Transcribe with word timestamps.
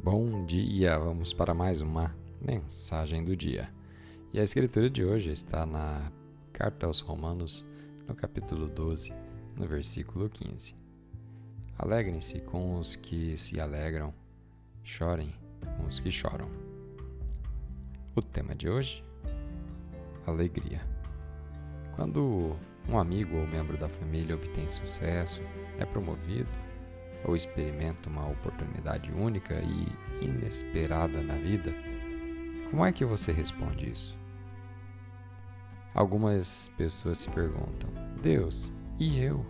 Bom 0.00 0.46
dia, 0.46 0.96
vamos 0.96 1.32
para 1.34 1.52
mais 1.52 1.80
uma 1.80 2.14
mensagem 2.40 3.24
do 3.24 3.36
dia. 3.36 3.68
E 4.32 4.38
a 4.38 4.44
escritura 4.44 4.88
de 4.88 5.04
hoje 5.04 5.30
está 5.32 5.66
na 5.66 6.12
Carta 6.52 6.86
aos 6.86 7.00
Romanos, 7.00 7.66
no 8.06 8.14
capítulo 8.14 8.68
12, 8.68 9.12
no 9.56 9.66
versículo 9.66 10.30
15. 10.30 10.76
Alegrem-se 11.76 12.40
com 12.40 12.78
os 12.78 12.94
que 12.94 13.36
se 13.36 13.60
alegram, 13.60 14.14
chorem 14.84 15.34
com 15.76 15.86
os 15.86 15.98
que 15.98 16.12
choram. 16.12 16.48
O 18.14 18.22
tema 18.22 18.54
de 18.54 18.68
hoje: 18.68 19.04
alegria. 20.24 20.80
Quando 21.96 22.56
um 22.88 22.98
amigo 22.98 23.36
ou 23.36 23.46
membro 23.48 23.76
da 23.76 23.88
família 23.88 24.36
obtém 24.36 24.68
sucesso, 24.68 25.42
é 25.76 25.84
promovido, 25.84 26.48
ou 27.24 27.36
experimenta 27.36 28.08
uma 28.08 28.28
oportunidade 28.28 29.12
única 29.12 29.54
e 29.54 30.24
inesperada 30.24 31.22
na 31.22 31.34
vida, 31.34 31.72
como 32.70 32.84
é 32.84 32.92
que 32.92 33.04
você 33.04 33.32
responde 33.32 33.90
isso? 33.90 34.18
Algumas 35.94 36.70
pessoas 36.76 37.18
se 37.18 37.30
perguntam: 37.30 37.90
Deus, 38.22 38.72
e 38.98 39.20
eu? 39.20 39.44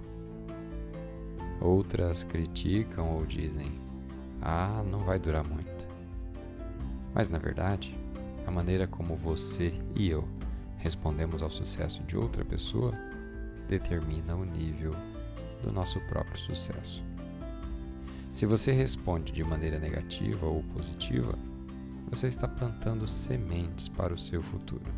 Outras 1.61 2.23
criticam 2.23 3.17
ou 3.17 3.27
dizem: 3.27 3.81
Ah, 4.41 4.83
não 4.89 5.01
vai 5.01 5.19
durar 5.19 5.45
muito. 5.47 5.89
Mas 7.13 7.29
na 7.29 7.39
verdade, 7.39 7.99
a 8.47 8.51
maneira 8.51 8.87
como 8.87 9.17
você 9.17 9.75
e 9.95 10.09
eu 10.09 10.27
respondemos 10.79 11.43
ao 11.43 11.51
sucesso 11.51 12.03
de 12.05 12.17
outra 12.17 12.45
pessoa 12.45 12.93
determina 13.69 14.37
o 14.37 14.45
nível 14.45 14.93
do 15.63 15.73
nosso 15.73 16.01
próprio 16.09 16.39
sucesso. 16.39 17.05
Se 18.39 18.47
você 18.47 18.71
responde 18.71 19.33
de 19.33 19.43
maneira 19.43 19.81
negativa 19.81 20.47
ou 20.47 20.63
positiva, 20.63 21.37
você 22.09 22.29
está 22.29 22.47
plantando 22.47 23.05
sementes 23.05 23.89
para 23.89 24.15
o 24.15 24.19
seu 24.19 24.41
futuro. 24.41 24.95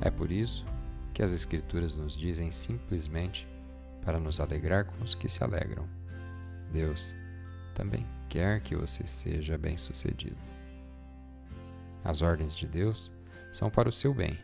É 0.00 0.10
por 0.10 0.32
isso 0.32 0.64
que 1.12 1.22
as 1.22 1.32
Escrituras 1.32 1.96
nos 1.96 2.16
dizem 2.16 2.50
simplesmente 2.50 3.46
para 4.02 4.18
nos 4.18 4.40
alegrar 4.40 4.86
com 4.86 5.04
os 5.04 5.14
que 5.14 5.28
se 5.28 5.44
alegram. 5.44 5.86
Deus 6.72 7.12
também 7.74 8.06
quer 8.26 8.62
que 8.62 8.74
você 8.74 9.04
seja 9.04 9.58
bem-sucedido. 9.58 10.38
As 12.02 12.22
ordens 12.22 12.56
de 12.56 12.66
Deus 12.66 13.10
são 13.52 13.68
para 13.68 13.90
o 13.90 13.92
seu 13.92 14.14
bem. 14.14 14.38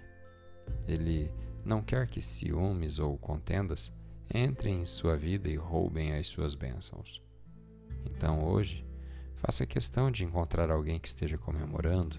Ele 0.86 1.30
não 1.64 1.80
quer 1.80 2.06
que 2.06 2.20
ciúmes 2.20 2.98
ou 2.98 3.16
contendas 3.16 3.90
entrem 4.34 4.82
em 4.82 4.84
sua 4.84 5.16
vida 5.16 5.48
e 5.48 5.56
roubem 5.56 6.12
as 6.12 6.26
suas 6.26 6.54
bênçãos. 6.54 7.24
Então 8.16 8.42
hoje, 8.44 8.84
faça 9.36 9.66
questão 9.66 10.10
de 10.10 10.24
encontrar 10.24 10.70
alguém 10.70 10.98
que 10.98 11.08
esteja 11.08 11.36
comemorando 11.36 12.16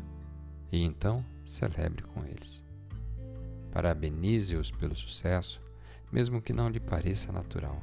e 0.72 0.84
então 0.84 1.26
celebre 1.44 2.04
com 2.04 2.24
eles. 2.24 2.64
Parabenize-os 3.72 4.72
pelo 4.72 4.96
sucesso, 4.96 5.62
mesmo 6.12 6.42
que 6.42 6.54
não 6.54 6.70
lhe 6.70 6.80
pareça 6.80 7.32
natural. 7.32 7.82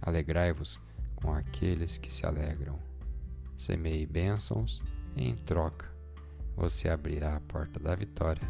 Alegrai-vos 0.00 0.80
com 1.14 1.32
aqueles 1.32 1.96
que 1.98 2.12
se 2.12 2.26
alegram. 2.26 2.78
Semeie 3.56 4.06
bênçãos 4.06 4.82
e, 5.16 5.28
em 5.28 5.36
troca, 5.36 5.90
você 6.56 6.88
abrirá 6.88 7.36
a 7.36 7.40
porta 7.40 7.78
da 7.78 7.94
vitória 7.94 8.46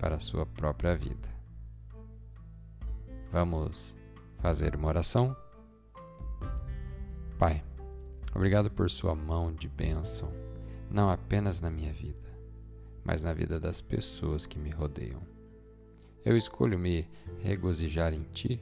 para 0.00 0.16
a 0.16 0.20
sua 0.20 0.46
própria 0.46 0.96
vida. 0.96 1.28
Vamos 3.30 3.96
fazer 4.38 4.74
uma 4.74 4.88
oração? 4.88 5.36
Pai, 7.38 7.62
obrigado 8.34 8.70
por 8.70 8.90
Sua 8.90 9.14
mão 9.14 9.52
de 9.52 9.68
bênção, 9.68 10.32
não 10.90 11.10
apenas 11.10 11.60
na 11.60 11.70
minha 11.70 11.92
vida, 11.92 12.30
mas 13.04 13.22
na 13.22 13.32
vida 13.32 13.58
das 13.58 13.80
pessoas 13.80 14.46
que 14.46 14.58
me 14.58 14.70
rodeiam. 14.70 15.22
Eu 16.24 16.36
escolho 16.36 16.78
me 16.78 17.08
regozijar 17.40 18.12
em 18.14 18.22
Ti 18.32 18.60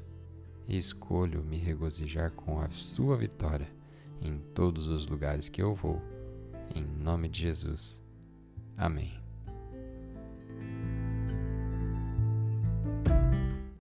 e 0.67 0.77
escolho 0.77 1.43
me 1.43 1.59
regozijar 1.59 2.31
com 2.31 2.61
a 2.61 2.69
Sua 2.69 3.17
vitória 3.17 3.69
em 4.21 4.39
todos 4.55 4.87
os 4.87 5.07
lugares 5.07 5.49
que 5.49 5.63
eu 5.63 5.75
vou. 5.75 6.01
Em 6.75 6.83
nome 6.83 7.29
de 7.29 7.41
Jesus. 7.41 8.01
Amém. 8.77 9.20